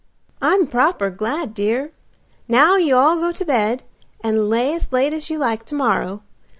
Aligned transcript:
"I'm 0.41 0.65
proper 0.65 1.11
glad, 1.11 1.53
dear. 1.53 1.91
Now 2.47 2.75
you 2.75 2.97
all 2.97 3.17
go 3.17 3.31
to 3.31 3.45
bed 3.45 3.83
and 4.21 4.49
lay 4.49 4.73
as 4.73 4.91
late 4.91 5.13
as 5.13 5.29
you 5.29 5.37
like 5.37 5.63
to 5.67 5.75
morrow. 5.75 6.23